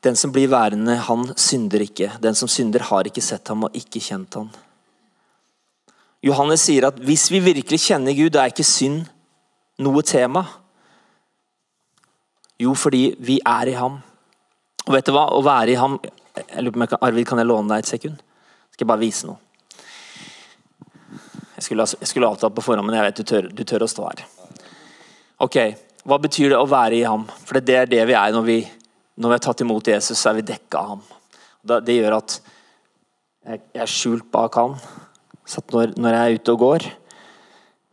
[0.03, 2.11] Den som blir værende, han synder ikke.
[2.23, 4.49] Den som synder, har ikke sett ham og ikke kjent ham.
[6.23, 9.05] Johannes sier at hvis vi virkelig kjenner Gud, da er ikke synd
[9.79, 10.43] noe tema.
[12.59, 13.99] Jo, fordi vi er i ham.
[14.87, 15.27] Og vet du hva?
[15.35, 15.97] Å være i ham
[16.37, 18.19] jeg lurer på om Arvid, kan jeg låne deg et sekund?
[18.71, 19.39] Skal jeg bare vise noe?
[21.57, 23.89] Jeg skulle, jeg skulle avtalt på forhånd, men jeg vet du tør, du tør å
[23.89, 24.25] stå her.
[25.41, 25.57] Ok,
[26.07, 27.25] Hva betyr det å være i ham?
[27.43, 28.61] For det er det vi er når vi,
[29.19, 31.01] når vi har tatt imot Jesus, så er vi dekka av ham.
[31.83, 32.37] Det gjør at
[33.47, 34.77] jeg, er skjult bak han.
[35.43, 36.87] Så når, når jeg er ute og går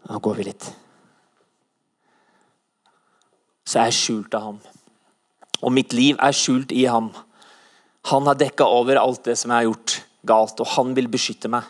[0.04, 0.64] Nå går vi litt.
[3.64, 4.58] Så jeg er skjult av ham.
[5.64, 7.10] Og mitt liv er skjult i ham.
[8.10, 9.96] Han har dekka over alt det som jeg har gjort
[10.28, 11.64] galt, og han vil beskytte meg.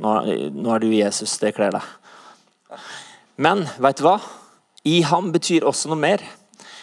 [0.00, 0.14] Nå,
[0.56, 1.86] nå er du Jesus, det kler deg.
[3.40, 4.18] Men veit du hva?
[4.88, 6.24] I ham betyr også noe mer.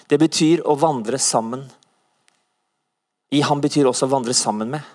[0.08, 1.66] Det betyr å vandre sammen.
[3.34, 4.86] I ham betyr også å vandre sammen med.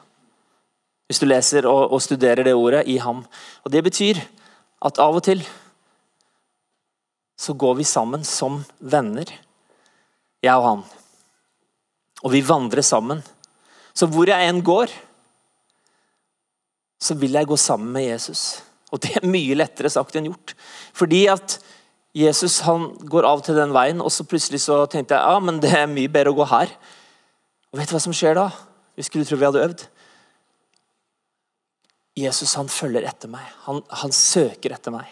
[1.10, 3.24] Hvis du leser og, og studerer det ordet i ham.
[3.66, 4.22] Og Det betyr
[4.82, 5.42] at av og til
[7.42, 9.26] så går vi sammen som venner,
[10.42, 10.82] jeg og han.
[12.22, 13.22] Og vi vandrer sammen.
[13.92, 14.92] Så hvor jeg enn går,
[17.02, 18.62] så vil jeg gå sammen med Jesus.
[18.92, 20.54] Og det er mye lettere sagt enn gjort.
[20.96, 21.58] Fordi at
[22.16, 25.60] Jesus han går av til den veien, og så plutselig så tenkte jeg ja, men
[25.62, 26.72] det er mye bedre å gå her.
[27.72, 28.50] Og vet du hva som skjer da?
[28.96, 29.86] Vi skulle tro vi hadde øvd.
[32.20, 33.44] Jesus han følger etter meg.
[33.64, 35.08] Han, han søker etter meg.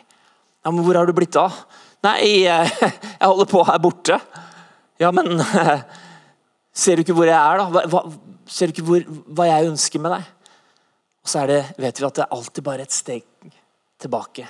[0.61, 1.57] Ja, men Hvor har du blitt av?
[2.05, 2.69] Nei, jeg,
[3.21, 4.21] jeg holder på her borte.
[5.01, 5.41] Ja, men
[6.73, 7.85] Ser du ikke hvor jeg er, da?
[7.91, 8.05] Hva,
[8.51, 10.29] ser du ikke hvor, hva jeg ønsker med deg?
[11.21, 13.25] Og så det, vet vi at det er alltid bare et steg
[14.01, 14.47] tilbake.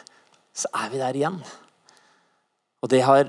[0.54, 1.40] Så er vi der igjen.
[2.80, 3.28] Og det har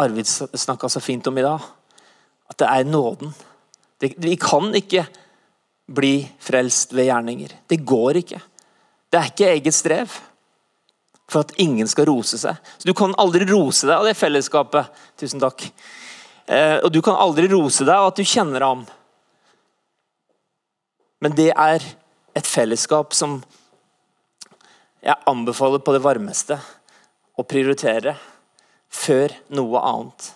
[0.00, 1.60] Arvid snakka så fint om i dag.
[2.50, 3.34] At det er nåden.
[4.00, 5.04] Det, vi kan ikke
[5.90, 7.54] bli frelst ved gjerninger.
[7.68, 8.40] Det går ikke.
[9.10, 10.18] Det er ikke eget strev.
[11.30, 12.58] For at ingen skal rose seg.
[12.78, 14.90] Så Du kan aldri rose deg av det fellesskapet.
[15.20, 15.68] Tusen takk.
[16.50, 18.82] Eh, og du kan aldri rose deg av at du kjenner ham.
[21.22, 21.84] Men det er
[22.34, 23.38] et fellesskap som
[25.00, 26.58] jeg anbefaler på det varmeste
[27.38, 28.16] å prioritere
[28.90, 30.30] før noe annet.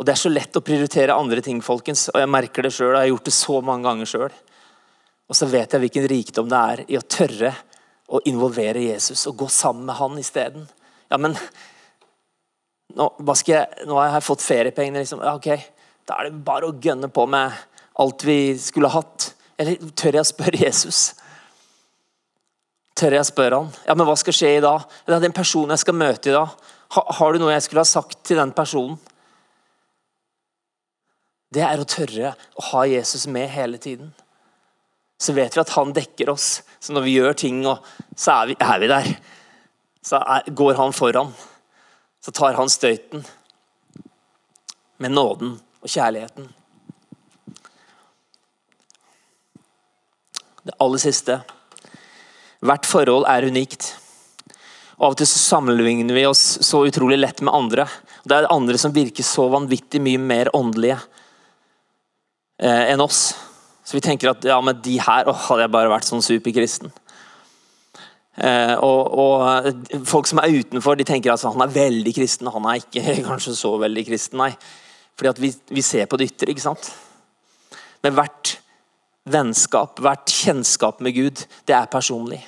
[0.00, 2.08] Og Det er så lett å prioritere andre ting, folkens.
[2.10, 4.32] og Jeg merker det selv, jeg har gjort det så mange ganger sjøl.
[5.30, 7.52] Og så vet jeg hvilken rikdom det er i å tørre
[8.10, 10.66] å involvere Jesus og gå sammen med han isteden.
[11.08, 11.38] Ja, men
[12.98, 13.08] nå,
[13.46, 15.02] jeg, nå, har jeg fått feriepengene.
[15.02, 15.22] Liksom.
[15.24, 15.48] Ja, ok,
[16.08, 17.52] Da er det bare å gønne på med
[18.02, 19.32] alt vi skulle hatt.
[19.60, 21.02] Eller tør jeg å spørre Jesus?
[22.98, 23.70] Tør jeg å spørre han?
[23.86, 24.84] Ja, men hva skal skje i dag?
[25.06, 26.56] Det er den personen jeg skal møte i dag.
[26.92, 28.98] har du noe jeg skulle ha sagt til den personen?
[31.52, 34.12] Det er å tørre å ha Jesus med hele tiden.
[35.20, 36.62] Så vet vi at han dekker oss.
[36.80, 37.60] Så når vi gjør ting,
[38.16, 39.10] så er vi, er vi der.
[40.02, 41.32] Så er, går han foran.
[42.24, 43.24] Så tar han støyten
[45.02, 46.46] med nåden og kjærligheten.
[50.62, 51.40] Det aller siste.
[52.62, 53.88] Hvert forhold er unikt.
[55.00, 57.88] Og Av og til så sammenligner vi oss så utrolig lett med andre.
[58.22, 61.00] Det er andre som virker så vanvittig mye mer åndelige
[62.62, 63.32] eh, enn oss.
[63.82, 66.94] Så vi tenker at ja, men de her å, hadde jeg bare vært sånn superkristen.
[68.36, 72.50] Eh, og, og, Folk som er utenfor, de tenker at han er veldig kristen.
[72.52, 74.52] Han er ikke kanskje så veldig kristen, nei.
[75.18, 76.50] Fordi at vi, vi ser på det ytre.
[76.52, 76.92] ikke sant?
[78.02, 78.56] Men hvert
[79.28, 82.40] vennskap, hvert kjennskap med Gud, det er personlig.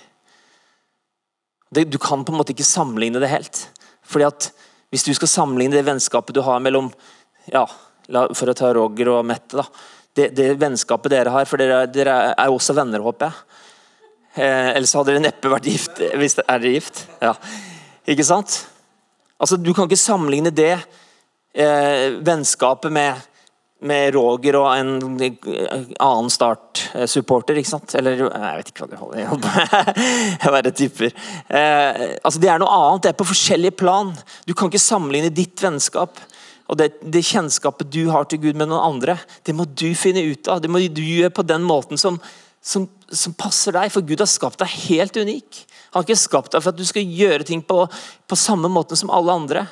[1.74, 3.66] Det, du kan på en måte ikke sammenligne det helt.
[4.04, 4.52] Fordi at
[4.94, 6.92] Hvis du skal sammenligne det vennskapet du har mellom
[7.50, 7.64] ja,
[8.06, 9.56] For å ta Roger og Mette.
[9.56, 9.64] da,
[10.14, 13.63] det, det vennskapet dere har, for dere, dere er også venner, håper jeg.
[14.34, 16.00] Eh, ellers hadde dere neppe vært gift.
[16.18, 17.04] Hvis det, er dere gift?
[17.22, 17.34] Ja.
[18.10, 18.64] Ikke sant?
[19.38, 20.74] Altså, Du kan ikke sammenligne det
[21.54, 23.30] eh, vennskapet med
[23.84, 24.92] med Roger og en
[26.00, 27.58] annen Start-supporter.
[27.60, 27.94] ikke sant?
[27.98, 29.90] Eller jeg vet ikke hva de holder med.
[30.44, 31.10] jeg bare tipper.
[31.48, 33.02] Eh, altså Det er noe annet.
[33.04, 34.14] Det er på forskjellige plan.
[34.48, 36.16] Du kan ikke sammenligne ditt vennskap
[36.64, 39.18] og det, det, kjennskapet du har til Gud med noen andre.
[39.44, 40.62] Det må du finne ut av.
[40.64, 42.16] Det må du gjøre på den måten som,
[42.64, 43.92] som, som passer deg.
[43.92, 45.62] For Gud har skapt deg helt unik.
[45.92, 47.84] Han har ikke skapt deg for at du skal gjøre ting på,
[48.26, 49.66] på samme måte som alle andre.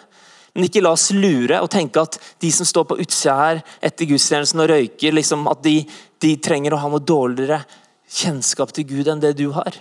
[0.53, 4.09] Men ikke la oss lure og tenke at de som står på utsida her etter
[4.11, 5.79] gudstjenesten og røyker, liksom, at de,
[6.21, 7.63] de trenger å ha noe dårligere
[8.13, 9.79] kjennskap til Gud enn det du har.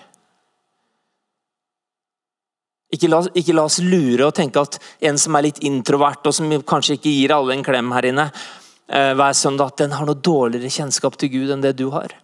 [2.91, 6.35] Ikke la, ikke la, oss lure og tenke at en som er litt introvert, og
[6.35, 10.07] som kanskje ikke gir alle en klem her inne eh, hver søndag, at den har
[10.07, 12.15] noe dårligere kjennskap til Gud enn det du har.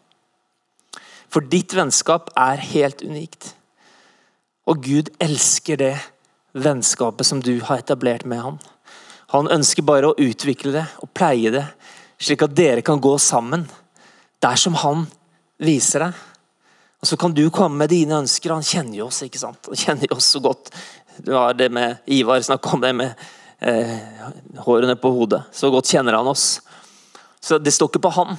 [1.34, 3.54] For ditt vennskap er helt unikt.
[4.68, 5.96] Og Gud elsker det
[6.58, 8.58] vennskapet som du har etablert med ham.
[9.34, 11.66] Han ønsker bare å utvikle det og pleie det,
[12.20, 13.66] slik at dere kan gå sammen
[14.44, 15.06] der som han
[15.60, 16.22] viser deg.
[17.02, 18.54] Og Så kan du komme med dine ønsker.
[18.54, 19.68] Han kjenner jo oss ikke sant?
[19.68, 20.72] Han kjenner jo oss så godt.
[21.22, 23.28] Du har det med Ivar snakka om det med
[23.60, 23.98] eh,
[24.66, 25.44] hårene på hodet.
[25.52, 26.62] Så godt kjenner han oss.
[27.42, 28.34] Så det står ikke på han,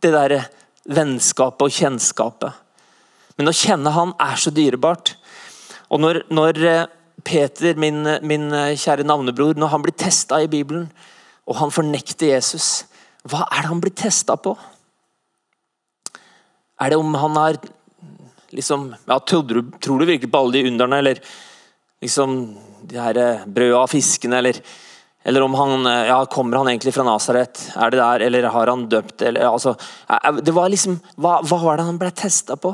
[0.00, 0.38] det der
[0.86, 2.62] vennskapet og kjennskapet.
[3.36, 5.14] Men å kjenne han er så dyrebart.
[5.92, 6.84] Og når, når eh,
[7.26, 10.88] Peter, min, min, kjære navnebror, når han blir testa i Bibelen,
[11.46, 12.86] og han fornekter Jesus,
[13.26, 14.54] hva er det han blir testa på?
[16.82, 17.58] Er det om han har
[18.54, 21.20] liksom, ja, tror, du, tror du virkelig på alle de underne, eller
[22.02, 22.36] liksom
[22.86, 24.60] de her eh, brøda og fiskene, eller,
[25.26, 27.72] eller om han eh, ja, kommer han egentlig fra Nasaret?
[27.74, 29.22] Er det der, eller har han døpt?
[29.22, 29.72] Eller, altså,
[30.38, 32.70] det var liksom, hva, hva var det han ble testa på?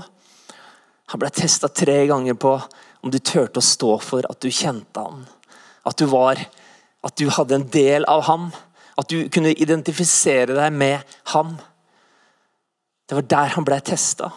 [1.15, 2.53] Han ble testa tre ganger på
[3.01, 5.25] om du turte å stå for at du kjente han.
[5.88, 6.45] At du var
[7.03, 8.45] At du hadde en del av ham.
[9.01, 11.57] At du kunne identifisere deg med ham.
[13.09, 14.29] Det var der han ble testa.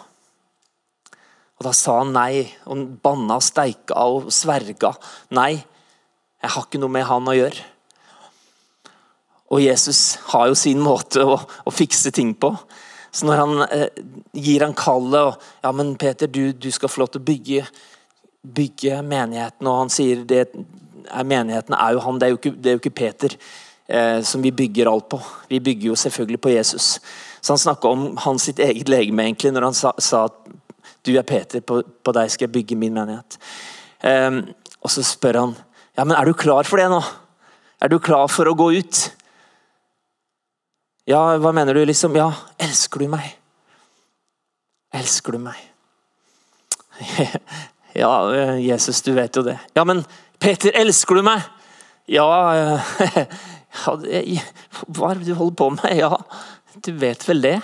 [1.60, 4.96] Og Da sa han nei, og banna steika og sverga.
[5.38, 5.60] Nei,
[6.42, 7.75] jeg har ikke noe med han å gjøre.
[9.54, 12.52] Og Jesus har jo sin måte å, å fikse ting på.
[13.16, 14.00] Så når han eh,
[14.34, 17.68] gir han kallet og ja, men Peter, du, du, skal få lov til å bygge,
[18.58, 22.56] bygge menigheten, og han sier det er menigheten er jo han, det er jo ikke,
[22.58, 23.38] det er jo ikke Peter
[23.88, 25.22] eh, som vi bygger alt på.
[25.52, 26.90] Vi bygger jo selvfølgelig på Jesus.
[27.40, 30.42] Så han snakka om hans sitt eget legeme egentlig, når han sa, sa at
[31.06, 33.38] du er Peter, på, på, deg skal jeg bygge min menighet.
[34.02, 34.42] Eh,
[34.82, 35.56] og så spør han
[35.96, 37.00] ja, men er du klar for det nå?
[37.80, 39.06] Er du klar for å gå ut?
[41.06, 41.84] Ja, hva mener du?
[41.86, 42.16] liksom?
[42.18, 43.36] Ja, elsker du meg?
[44.96, 45.60] Elsker du meg?
[48.02, 48.12] ja,
[48.58, 49.60] Jesus, du vet jo det.
[49.78, 50.02] Ja, men
[50.42, 51.46] Peter, elsker du meg?
[52.10, 52.26] Ja,
[52.58, 53.94] ja
[54.88, 55.94] Hva er det du holder på med?
[56.00, 56.12] Ja,
[56.82, 57.60] du vet vel det?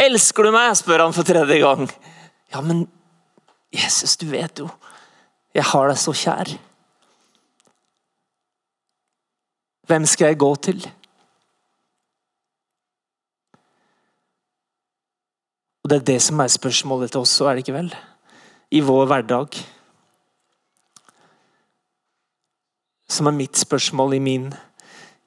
[0.00, 0.74] Elsker du meg?
[0.78, 1.86] spør han for tredje gang.
[2.50, 2.88] Ja, men
[3.74, 4.68] Jesus, du vet jo.
[5.54, 6.56] Jeg har deg så kjær.
[9.86, 10.86] Hvem skal jeg gå til?
[15.84, 17.90] Og Det er det som er spørsmålet til oss, er det ikke vel?
[18.72, 19.58] I vår hverdag.
[23.12, 24.46] Som er mitt spørsmål i min,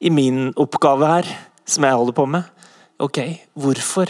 [0.02, 1.30] i min oppgave her
[1.62, 2.50] som jeg holder på med.
[2.98, 3.20] Ok,
[3.54, 4.10] hvorfor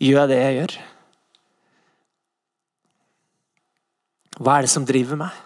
[0.00, 0.78] gjør jeg det jeg gjør?
[4.40, 5.44] Hva er det som driver meg?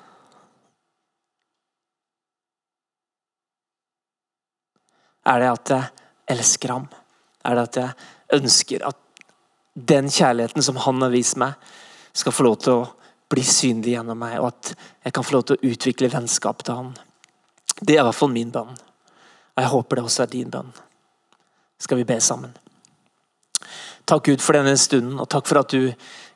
[5.26, 6.90] Er det at jeg elsker ham?
[7.42, 9.06] Er det at jeg ønsker at
[9.74, 11.54] den kjærligheten som han har vist meg,
[12.12, 12.88] skal få lov til å
[13.30, 14.74] bli synlig gjennom meg, og at
[15.06, 16.92] jeg kan få lov til å utvikle vennskap til han?
[17.80, 18.72] Det er i hvert fall min bønn.
[18.74, 20.72] Og jeg håper det også er din bønn
[21.80, 22.52] skal vi be sammen.
[24.04, 25.92] Takk Gud for denne stunden, og takk for at du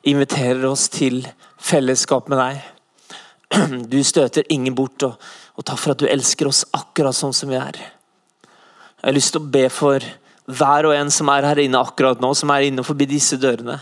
[0.07, 1.25] inviterer oss til
[1.61, 2.63] fellesskap med deg.
[3.93, 5.19] Du støter ingen bort, og,
[5.55, 7.77] og takk for at du elsker oss akkurat sånn som vi er.
[7.77, 10.03] Jeg har lyst til å be for
[10.45, 13.79] hver og en som er her inne akkurat nå, som er inne forbi disse dørene.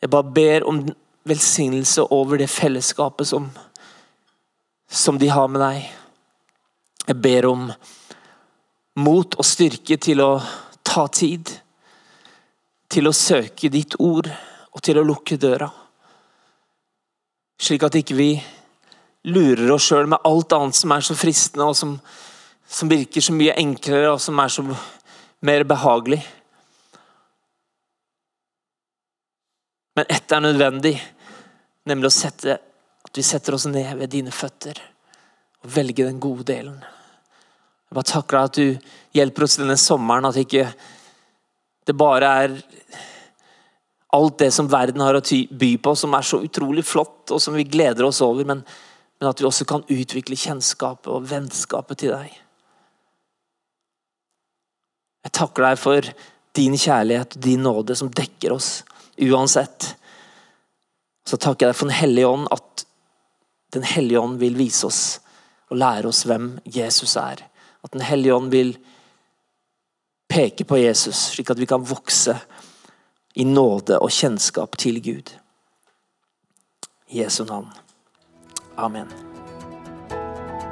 [0.00, 0.82] Jeg bare ber om
[1.28, 3.50] velsignelse over det fellesskapet som,
[4.88, 5.90] som de har med deg.
[7.10, 7.66] Jeg ber om
[9.00, 10.32] mot og styrke til å
[10.86, 11.52] ta tid.
[12.90, 14.30] Til å søke ditt ord
[14.70, 15.68] og til å lukke døra.
[17.60, 18.32] Slik at ikke vi
[19.28, 21.96] lurer oss sjøl med alt annet som er så fristende, og som,
[22.64, 24.64] som, virker så mye enklere, og som er så
[25.40, 26.20] mer behagelig.
[29.96, 30.94] Men ett er nødvendig,
[31.88, 32.56] nemlig å sette,
[33.04, 34.78] at vi setter oss ned ved dine føtter
[35.60, 36.78] og velger den gode delen.
[36.80, 40.68] Jeg bare takker deg at du hjelper oss denne sommeren, at ikke
[41.88, 42.54] det bare er
[44.14, 47.54] alt det som verden har å by på, som er så utrolig flott, og som
[47.54, 48.62] vi gleder oss over, men,
[49.18, 52.38] men at vi også kan utvikle kjennskapet og vennskapet til deg.
[55.24, 56.12] Jeg takker deg for
[56.56, 58.70] din kjærlighet og din nåde som dekker oss
[59.20, 59.94] uansett.
[61.26, 62.86] Så takker jeg deg for Den hellige ånd, at
[63.72, 65.02] Den hellige ånd vil vise oss
[65.70, 67.44] og lære oss hvem Jesus er.
[67.84, 68.74] At Den hellige ånd vil
[70.30, 72.36] peke på Jesus, slik at vi kan vokse
[73.34, 75.30] i nåde og kjennskap til Gud.
[77.10, 77.70] I Jesu navn.
[78.76, 79.10] Amen.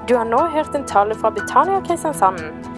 [0.09, 2.78] Du har nå hørt en tale fra Betania Kristiansand.